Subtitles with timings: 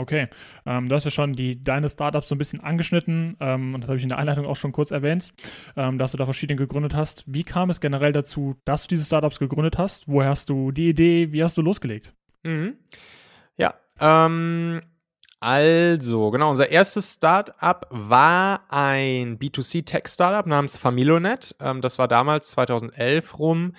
[0.00, 0.28] Okay,
[0.64, 3.88] ähm, du hast ja schon die, deine Startups so ein bisschen angeschnitten ähm, und das
[3.88, 5.32] habe ich in der Einleitung auch schon kurz erwähnt,
[5.76, 7.22] ähm, dass du da verschiedene gegründet hast.
[7.26, 10.08] Wie kam es generell dazu, dass du diese Startups gegründet hast?
[10.08, 11.32] Woher hast du die Idee?
[11.32, 12.14] Wie hast du losgelegt?
[12.44, 12.78] Mhm.
[13.58, 14.80] Ja, ähm,
[15.42, 21.56] also, genau, unser erstes Startup war ein B2C-Tech-Startup namens Familonet.
[21.60, 23.74] Ähm, das war damals 2011 rum.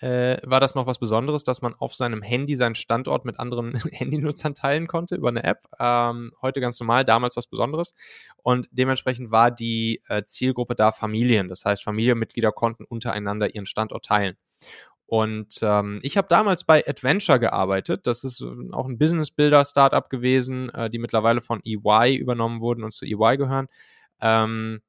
[0.00, 3.74] Äh, war das noch was Besonderes, dass man auf seinem Handy seinen Standort mit anderen
[3.92, 5.66] Handynutzern teilen konnte über eine App.
[5.78, 7.94] Ähm, heute ganz normal, damals was Besonderes.
[8.42, 11.48] Und dementsprechend war die äh, Zielgruppe da Familien.
[11.48, 14.36] Das heißt, Familienmitglieder konnten untereinander ihren Standort teilen.
[15.06, 18.06] Und ähm, ich habe damals bei Adventure gearbeitet.
[18.06, 22.62] Das ist äh, auch ein Business Builder Startup gewesen, äh, die mittlerweile von EY übernommen
[22.62, 23.68] wurden und zu EY gehören.
[24.22, 24.80] Ähm,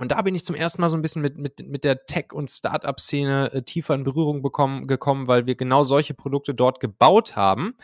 [0.00, 2.32] und da bin ich zum ersten Mal so ein bisschen mit, mit, mit der Tech-
[2.32, 7.36] und Startup-Szene äh, tiefer in Berührung bekommen, gekommen, weil wir genau solche Produkte dort gebaut
[7.36, 7.76] haben.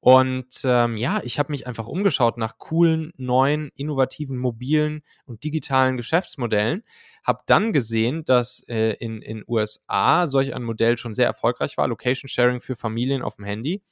[0.00, 5.96] Und ähm, ja, ich habe mich einfach umgeschaut nach coolen, neuen, innovativen, mobilen und digitalen
[5.96, 6.82] Geschäftsmodellen.
[7.22, 11.86] Habe dann gesehen, dass äh, in in USA solch ein Modell schon sehr erfolgreich war,
[11.86, 13.82] Location Sharing für Familien auf dem Handy.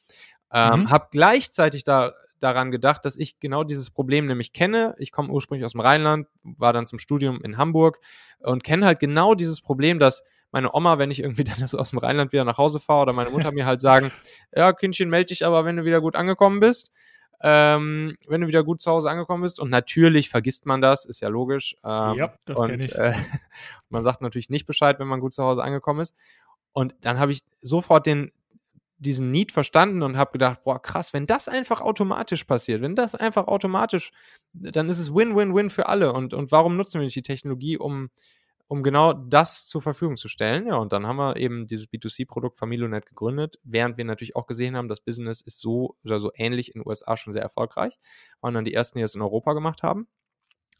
[0.50, 0.91] Ähm, mhm.
[0.91, 4.94] Habe gleichzeitig da daran gedacht, dass ich genau dieses Problem nämlich kenne.
[4.98, 8.00] Ich komme ursprünglich aus dem Rheinland, war dann zum Studium in Hamburg
[8.41, 11.98] und kenne halt genau dieses Problem, dass meine Oma, wenn ich irgendwie dann aus dem
[11.98, 14.11] Rheinland wieder nach Hause fahre oder meine Mutter mir halt sagen,
[14.55, 16.91] ja, Kindchen, melde dich aber, wenn du wieder gut angekommen bist.
[17.41, 19.61] Ähm, wenn du wieder gut zu Hause angekommen bist.
[19.61, 21.77] Und natürlich vergisst man das, ist ja logisch.
[21.84, 22.97] Ähm, ja, das kenne ich.
[22.97, 23.14] Äh,
[23.91, 26.17] man sagt natürlich nicht Bescheid, wenn man gut zu Hause angekommen ist.
[26.73, 28.33] Und dann habe ich sofort den,
[28.98, 33.14] diesen Need verstanden und habe gedacht, boah, krass, wenn das einfach automatisch passiert, wenn das
[33.14, 34.10] einfach automatisch,
[34.52, 36.12] dann ist es Win-Win-Win für alle.
[36.12, 38.10] Und, und warum nutzen wir nicht die Technologie, um
[38.68, 40.66] um genau das zur Verfügung zu stellen.
[40.66, 44.77] Ja, und dann haben wir eben dieses B2C-Produkt Familionet gegründet, während wir natürlich auch gesehen
[44.77, 47.98] haben, das Business ist so oder so ähnlich in den USA schon sehr erfolgreich.
[48.42, 50.06] Waren dann die ersten, die es in Europa gemacht haben.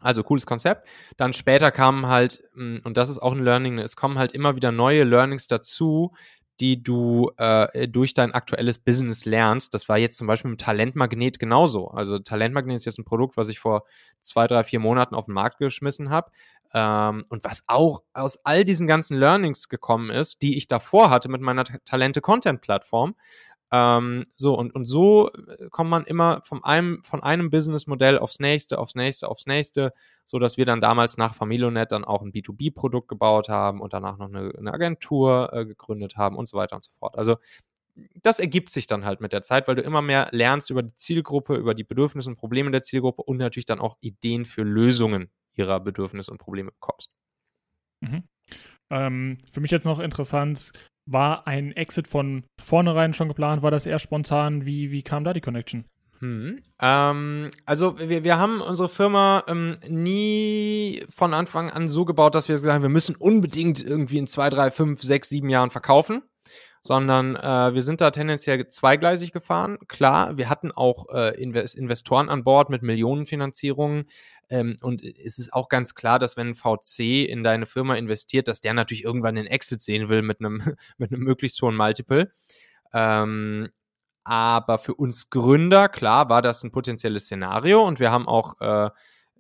[0.01, 0.87] Also cooles Konzept.
[1.17, 4.55] Dann später kamen halt, hm, und das ist auch ein Learning, es kommen halt immer
[4.55, 6.15] wieder neue Learnings dazu,
[6.61, 9.75] die du äh, durch dein aktuelles Business lernst.
[9.75, 11.89] Das war jetzt zum Beispiel mit Talentmagnet genauso.
[11.89, 13.85] Also Talentmagnet ist jetzt ein Produkt, was ich vor
[14.23, 16.31] zwei, drei, vier Monaten auf den Markt geschmissen habe.
[16.75, 21.29] Ähm, und was auch aus all diesen ganzen Learnings gekommen ist, die ich davor hatte
[21.29, 23.15] mit meiner Talente-Content-Plattform.
[23.71, 28.39] Ähm, so, und, und so äh, kommt man immer von einem, von einem Businessmodell aufs
[28.41, 29.93] nächste, aufs nächste, aufs nächste,
[30.25, 34.17] so dass wir dann damals nach Familionet dann auch ein B2B-Produkt gebaut haben und danach
[34.17, 37.19] noch eine, eine Agentur äh, gegründet haben und so weiter und so fort.
[37.19, 37.37] Also
[38.23, 40.97] das ergibt sich dann halt mit der Zeit, weil du immer mehr lernst über die
[40.97, 45.31] Zielgruppe, über die Bedürfnisse und Probleme der Zielgruppe und natürlich dann auch Ideen für Lösungen
[45.55, 47.13] ihrer Bedürfnisse und Probleme bekommst.
[48.01, 48.23] Mhm.
[48.91, 50.73] Ähm, für mich jetzt noch interessant,
[51.11, 53.63] war ein Exit von vornherein schon geplant?
[53.63, 54.67] War das eher spontan?
[54.67, 55.85] Wie, wie kam da die Connection?
[56.21, 56.61] Hm.
[56.81, 62.49] Ähm, also wir, wir haben unsere Firma ähm, nie von Anfang an so gebaut, dass
[62.49, 66.23] wir sagen, wir müssen unbedingt irgendwie in zwei, drei, fünf, sechs, sieben Jahren verkaufen
[66.81, 69.79] sondern äh, wir sind da tendenziell zweigleisig gefahren.
[69.89, 74.07] Klar, wir hatten auch äh, Invest Investoren an Bord mit Millionenfinanzierungen.
[74.51, 78.49] Ähm, und es ist auch ganz klar, dass wenn ein VC in deine Firma investiert,
[78.49, 80.63] dass der natürlich irgendwann den Exit sehen will mit einem,
[80.99, 82.33] mit einem möglichst hohen Multiple.
[82.93, 83.69] Ähm,
[84.25, 88.91] aber für uns Gründer, klar, war das ein potenzielles Szenario und wir haben auch äh,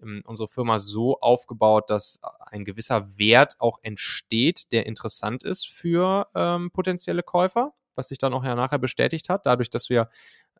[0.02, 6.28] ähm, unsere Firma so aufgebaut, dass ein gewisser Wert auch entsteht, der interessant ist für
[6.34, 10.08] ähm, potenzielle Käufer, was sich dann auch ja nachher bestätigt hat, dadurch, dass wir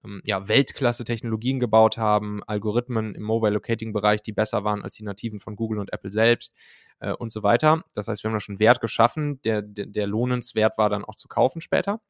[0.04, 5.41] ähm, ja, Weltklasse-Technologien gebaut haben, Algorithmen im Mobile Locating-Bereich, die besser waren als die nativen
[5.41, 6.54] von Google und Apple selbst
[7.00, 7.84] äh, und so weiter.
[7.94, 11.14] Das heißt, wir haben da schon Wert geschaffen, der, der, der lohnenswert war dann auch
[11.14, 12.00] zu kaufen später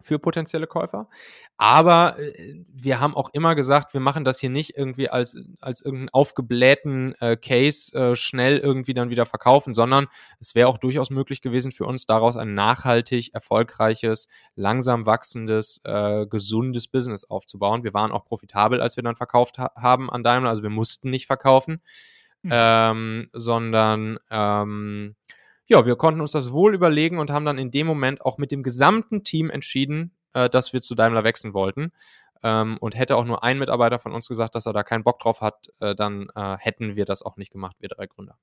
[0.00, 1.08] für potenzielle Käufer.
[1.56, 5.82] Aber äh, wir haben auch immer gesagt, wir machen das hier nicht irgendwie als, als
[5.82, 10.06] irgendeinen aufgeblähten äh, Case äh, schnell irgendwie dann wieder verkaufen, sondern
[10.38, 16.26] es wäre auch durchaus möglich gewesen für uns, daraus ein nachhaltig, erfolgreiches, langsam wachsendes, äh,
[16.26, 17.84] gesundes Business aufzubauen.
[17.84, 21.10] Wir waren auch profitabel, als wir dann verkauft ha haben an Daimler, also wir mussten
[21.10, 21.82] nicht verkaufen,
[22.42, 22.50] mhm.
[22.52, 25.14] ähm, sondern ähm,
[25.70, 28.50] ja, wir konnten uns das wohl überlegen und haben dann in dem Moment auch mit
[28.50, 31.92] dem gesamten Team entschieden, äh, dass wir zu Daimler wechseln wollten.
[32.42, 35.20] Ähm, und hätte auch nur ein Mitarbeiter von uns gesagt, dass er da keinen Bock
[35.20, 38.38] drauf hat, äh, dann äh, hätten wir das auch nicht gemacht, wir drei Gründer.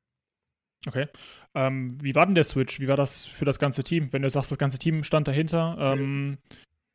[0.86, 1.08] Okay.
[1.56, 2.80] Ähm, wie war denn der Switch?
[2.80, 4.14] Wie war das für das ganze Team?
[4.14, 6.38] Wenn du sagst, das ganze Team stand dahinter, ähm,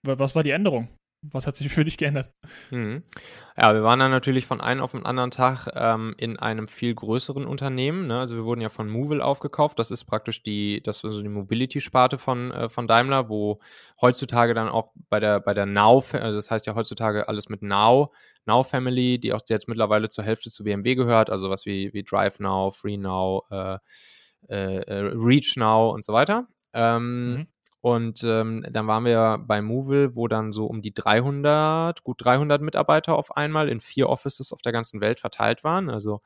[0.05, 0.89] was war die Änderung?
[1.23, 2.31] Was hat sich für dich geändert?
[2.71, 3.05] Mhm.
[3.57, 6.95] Ja, wir waren dann natürlich von einem auf den anderen Tag ähm, in einem viel
[6.95, 8.09] größeren Unternehmen.
[8.09, 8.19] Ne?
[8.19, 9.79] Also wir wurden ja von Movil aufgekauft.
[9.79, 13.61] Das ist praktisch die, das war so die Mobility-Sparte von, äh, von Daimler, wo
[14.01, 17.63] heutzutage dann auch bei der, bei der Now, also das heißt ja heutzutage alles mit
[17.63, 18.13] Now,
[18.45, 22.03] Now Family, die auch jetzt mittlerweile zur Hälfte zu BMW gehört, also was wie, wie
[22.03, 23.79] Drive Now, Free Now, äh,
[24.49, 26.49] äh, äh Reach Now und so weiter.
[26.73, 27.47] Ähm, mhm.
[27.83, 32.63] Und ähm, dann waren wir bei Movil, wo dann so um die 300, gut 300
[32.63, 35.91] Mitarbeiter auf einmal in vier Offices auf der ganzen Welt verteilt waren.
[35.91, 36.21] Also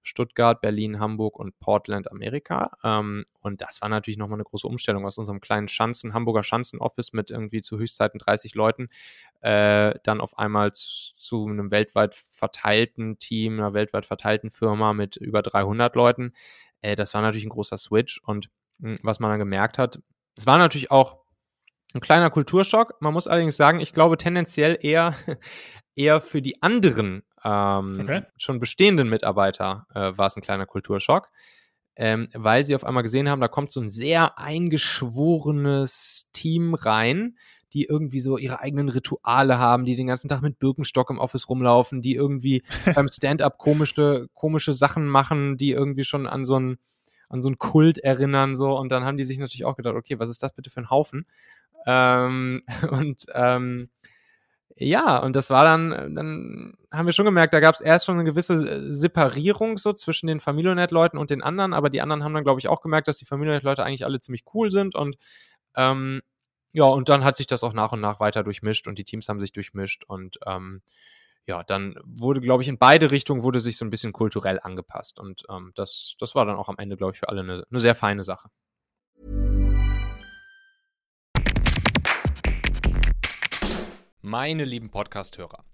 [0.00, 2.78] Stuttgart, Berlin, Hamburg und Portland, Amerika.
[2.82, 7.12] Ähm, und das war natürlich nochmal eine große Umstellung aus unserem kleinen Schanzen, Hamburger Schanzen-Office
[7.12, 8.88] mit irgendwie zu Höchstzeiten 30 Leuten,
[9.42, 15.16] äh, dann auf einmal zu, zu, einem weltweit verteilten Team, einer weltweit verteilten Firma mit
[15.16, 16.32] über 300 Leuten.
[16.80, 18.48] Äh, das war natürlich ein großer Switch und
[18.80, 20.00] hm, was man dann gemerkt hat,
[20.36, 21.18] es war natürlich auch
[21.94, 23.00] ein kleiner Kulturschock.
[23.00, 25.14] Man muss allerdings sagen, ich glaube tendenziell eher,
[25.94, 28.22] eher für die anderen ähm, okay.
[28.38, 31.28] schon bestehenden Mitarbeiter äh, war es ein kleiner Kulturschock.
[31.94, 37.36] Ähm, weil sie auf einmal gesehen haben, da kommt so ein sehr eingeschworenes Team rein,
[37.74, 41.50] die irgendwie so ihre eigenen Rituale haben, die den ganzen Tag mit Birkenstock im Office
[41.50, 42.62] rumlaufen, die irgendwie
[42.94, 46.78] beim Stand-up komische, komische Sachen machen, die irgendwie schon an so ein
[47.32, 48.78] an so einen Kult erinnern, so.
[48.78, 50.90] Und dann haben die sich natürlich auch gedacht, okay, was ist das bitte für ein
[50.90, 51.26] Haufen?
[51.86, 53.88] Ähm, und ähm,
[54.76, 58.16] ja, und das war dann, dann haben wir schon gemerkt, da gab es erst schon
[58.16, 62.34] eine gewisse äh, Separierung so zwischen den Familionet-Leuten und den anderen, aber die anderen haben
[62.34, 65.16] dann, glaube ich, auch gemerkt, dass die Familionet-Leute eigentlich alle ziemlich cool sind und
[65.76, 66.22] ähm,
[66.72, 69.28] ja, und dann hat sich das auch nach und nach weiter durchmischt und die Teams
[69.28, 70.80] haben sich durchmischt und ähm,
[71.46, 75.18] ja, dann wurde, glaube ich, in beide Richtungen wurde sich so ein bisschen kulturell angepasst.
[75.18, 77.80] Und ähm, das, das war dann auch am Ende, glaube ich, für alle eine, eine
[77.80, 78.48] sehr feine Sache.
[84.20, 85.64] Meine lieben Podcast-Hörer,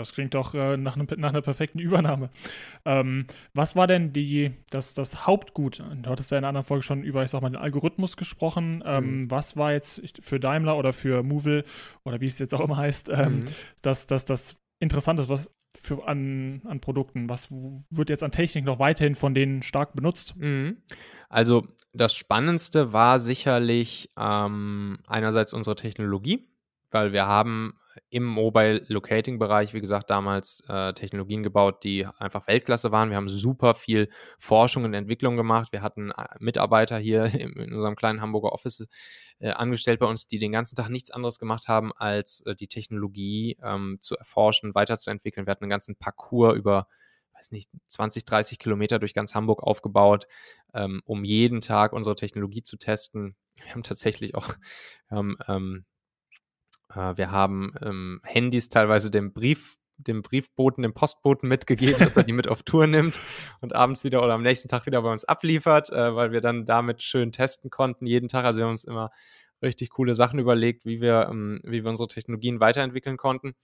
[0.00, 2.30] Das klingt doch äh, nach, ne, nach, einer perfekten Übernahme.
[2.84, 5.82] Ähm, was war denn die, das, das Hauptgut?
[6.02, 8.82] Du hattest ja in einer anderen Folge schon über, ich sag mal, den Algorithmus gesprochen.
[8.84, 9.30] Ähm, mhm.
[9.30, 11.64] Was war jetzt für Daimler oder für Movil
[12.04, 13.44] oder wie es jetzt auch immer heißt, ähm, mhm.
[13.82, 17.28] das, das, das Interessante, was für, an, an Produkten?
[17.28, 20.34] Was wird jetzt an Technik noch weiterhin von denen stark benutzt?
[20.36, 20.78] Mhm.
[21.28, 26.48] Also das Spannendste war sicherlich ähm, einerseits unsere Technologie,
[26.90, 27.74] weil wir haben
[28.08, 33.10] im Mobile Locating Bereich, wie gesagt, damals äh, Technologien gebaut, die einfach Weltklasse waren.
[33.10, 34.08] Wir haben super viel
[34.38, 35.72] Forschung und Entwicklung gemacht.
[35.72, 38.88] Wir hatten äh, Mitarbeiter hier in, in unserem kleinen Hamburger Office
[39.38, 42.68] äh, angestellt bei uns, die den ganzen Tag nichts anderes gemacht haben, als äh, die
[42.68, 45.46] Technologie ähm, zu erforschen, weiterzuentwickeln.
[45.46, 46.86] Wir hatten einen ganzen Parcours über
[47.40, 50.26] weiß nicht, 20, 30 Kilometer durch ganz Hamburg aufgebaut,
[50.74, 53.34] ähm, um jeden Tag unsere Technologie zu testen.
[53.56, 54.54] Wir haben tatsächlich auch,
[55.10, 55.86] haben ähm,
[56.94, 62.24] äh, wir haben ähm, Handys teilweise dem Brief, dem Briefboten, dem Postboten mitgegeben, dass er
[62.24, 63.20] die mit auf Tour nimmt
[63.60, 66.66] und abends wieder oder am nächsten Tag wieder bei uns abliefert, äh, weil wir dann
[66.66, 68.44] damit schön testen konnten jeden Tag.
[68.44, 69.10] Also wir haben uns immer
[69.62, 73.54] richtig coole Sachen überlegt, wie wir, ähm, wie wir unsere Technologien weiterentwickeln konnten.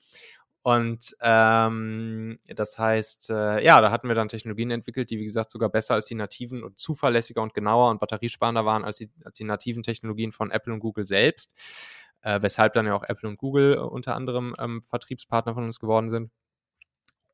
[0.63, 5.53] Und ähm, das heißt, äh, ja, da hatten wir dann Technologien entwickelt, die, wie gesagt,
[5.53, 9.39] sogar besser als die nativen und zuverlässiger und genauer und batteriesparender waren als die, als
[9.39, 11.55] die nativen Technologien von Apple und Google selbst
[12.27, 15.79] äh, weshalb dann ja auch Apple und Google äh, unter anderem ähm, Vertriebspartner von uns
[15.79, 16.33] geworden sind.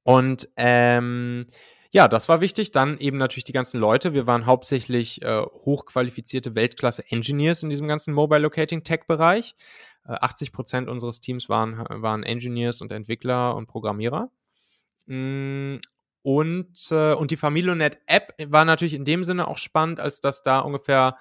[0.02, 1.46] Und ähm,
[1.90, 2.72] ja, das war wichtig.
[2.72, 4.12] Dann eben natürlich die ganzen Leute.
[4.12, 9.54] Wir waren hauptsächlich äh, hochqualifizierte Weltklasse-Engineers in diesem ganzen Mobile Locating Tech-Bereich.
[10.06, 14.30] Äh, 80 Prozent unseres Teams waren, waren Engineers und Entwickler und Programmierer.
[15.06, 15.76] Mm,
[16.20, 20.60] und, äh, und die Familionet-App war natürlich in dem Sinne auch spannend, als dass da
[20.60, 21.16] ungefähr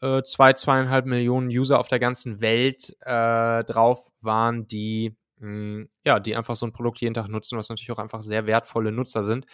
[0.00, 5.88] äh, zwei, zweieinhalb Millionen User auf der ganzen Welt äh, drauf waren, die mh, hm,
[6.04, 8.92] ja, die einfach so ein Produkt jeden Tag nutzen, was natürlich auch einfach sehr wertvolle
[8.92, 9.46] Nutzer sind.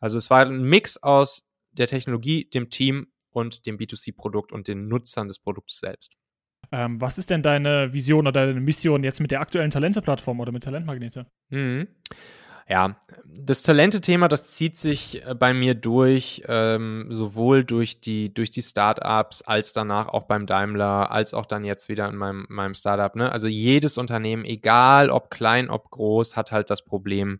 [0.00, 4.88] Also es war ein Mix aus der Technologie, dem Team und dem B2C-Produkt und den
[4.88, 6.14] Nutzern des Produktes selbst.
[6.72, 10.52] Ähm, was ist denn deine Vision oder deine Mission jetzt mit der aktuellen Talente-Plattform oder
[10.52, 11.26] mit Talentmagnete?
[11.50, 11.86] Mhm.
[12.68, 18.50] Ja, das Talente-Thema, das zieht sich äh, bei mir durch, ähm, sowohl durch die, durch
[18.50, 22.74] die Startups als danach auch beim Daimler, als auch dann jetzt wieder in meinem, meinem
[22.74, 23.14] Startup.
[23.14, 23.30] Ne?
[23.30, 27.38] Also jedes Unternehmen, egal ob klein, ob groß, hat halt das Problem,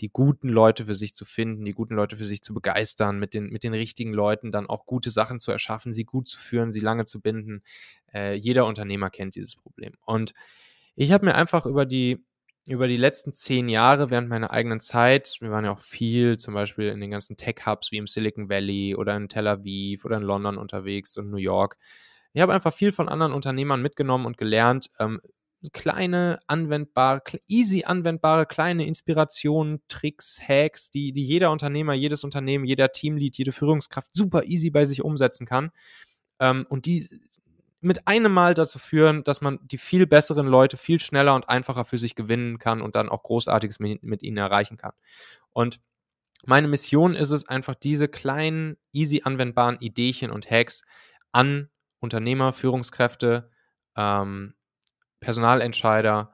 [0.00, 3.34] die guten Leute für sich zu finden, die guten Leute für sich zu begeistern, mit
[3.34, 6.70] den, mit den richtigen Leuten dann auch gute Sachen zu erschaffen, sie gut zu führen,
[6.70, 7.62] sie lange zu binden.
[8.14, 9.94] Äh, jeder Unternehmer kennt dieses Problem.
[10.04, 10.34] Und
[10.94, 12.24] ich habe mir einfach über die,
[12.68, 16.54] über die letzten zehn Jahre während meiner eigenen Zeit, wir waren ja auch viel zum
[16.54, 20.22] Beispiel in den ganzen Tech-Hubs wie im Silicon Valley oder in Tel Aviv oder in
[20.22, 21.78] London unterwegs und New York.
[22.34, 25.20] Ich habe einfach viel von anderen Unternehmern mitgenommen und gelernt, ähm,
[25.72, 32.92] kleine anwendbare, easy anwendbare kleine Inspirationen, Tricks, Hacks, die, die jeder Unternehmer, jedes Unternehmen, jeder
[32.92, 35.70] Teamlead, jede Führungskraft super easy bei sich umsetzen kann.
[36.38, 37.08] Ähm, und die
[37.80, 41.84] mit einem Mal dazu führen, dass man die viel besseren Leute viel schneller und einfacher
[41.84, 44.92] für sich gewinnen kann und dann auch Großartiges mit, mit ihnen erreichen kann.
[45.52, 45.80] Und
[46.44, 50.82] meine Mission ist es einfach, diese kleinen, easy anwendbaren Ideechen und Hacks
[51.32, 51.68] an
[52.00, 53.50] Unternehmer, Führungskräfte,
[53.96, 54.54] ähm,
[55.20, 56.32] Personalentscheider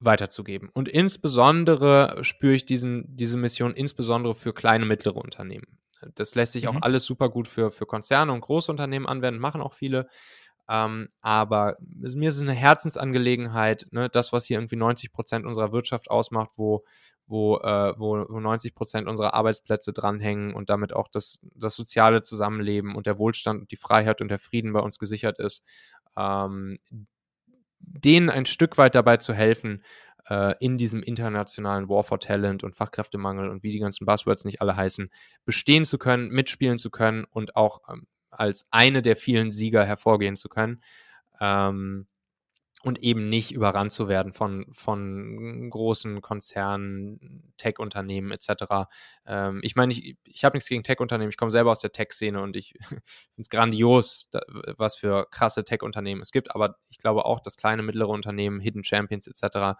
[0.00, 0.70] weiterzugeben.
[0.72, 5.78] Und insbesondere spüre ich diesen, diese Mission insbesondere für kleine, mittlere Unternehmen.
[6.14, 6.70] Das lässt sich mhm.
[6.70, 10.08] auch alles super gut für, für Konzerne und Großunternehmen anwenden, machen auch viele.
[10.68, 15.72] Ähm, aber mir ist es eine Herzensangelegenheit, ne, das, was hier irgendwie 90 Prozent unserer
[15.72, 16.84] Wirtschaft ausmacht, wo,
[17.26, 22.22] wo, äh, wo, wo 90 Prozent unserer Arbeitsplätze dranhängen und damit auch das, das soziale
[22.22, 25.64] Zusammenleben und der Wohlstand und die Freiheit und der Frieden bei uns gesichert ist,
[26.16, 26.78] ähm,
[27.80, 29.82] denen ein Stück weit dabei zu helfen,
[30.28, 34.60] äh, in diesem internationalen War for Talent und Fachkräftemangel und wie die ganzen Buzzwords nicht
[34.60, 35.10] alle heißen,
[35.44, 40.36] bestehen zu können, mitspielen zu können und auch ähm, als eine der vielen Sieger hervorgehen
[40.36, 40.82] zu können.
[41.40, 42.06] Ähm,
[42.82, 48.90] und eben nicht überrannt zu werden von, von großen Konzernen, Tech-Unternehmen etc.
[49.24, 52.42] Ähm, ich meine, ich, ich habe nichts gegen Tech-Unternehmen, ich komme selber aus der Tech-Szene
[52.42, 53.02] und ich finde
[53.38, 54.40] es grandios, da,
[54.76, 58.82] was für krasse Tech-Unternehmen es gibt, aber ich glaube auch, dass kleine, mittlere Unternehmen, Hidden
[58.82, 59.78] Champions etc.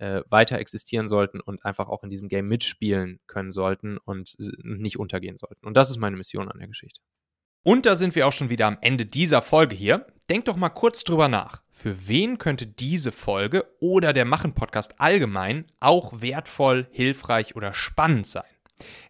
[0.00, 4.98] Äh, weiter existieren sollten und einfach auch in diesem Game mitspielen können sollten und nicht
[4.98, 5.66] untergehen sollten.
[5.66, 7.02] Und das ist meine Mission an der Geschichte.
[7.62, 10.06] Und da sind wir auch schon wieder am Ende dieser Folge hier.
[10.30, 11.62] Denk doch mal kurz drüber nach.
[11.68, 18.48] Für wen könnte diese Folge oder der Machen-Podcast allgemein auch wertvoll, hilfreich oder spannend sein?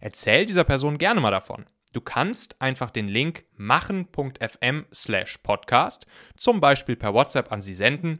[0.01, 1.67] Erzähl dieser Person gerne mal davon.
[1.93, 6.05] Du kannst einfach den Link machen.fm slash podcast
[6.35, 8.19] zum Beispiel per WhatsApp an sie senden